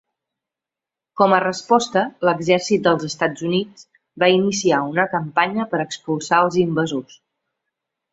[1.19, 3.85] Com a resposta, l'exèrcit dels Estats Units
[4.23, 7.19] va iniciar una campanya per expulsar els invasors.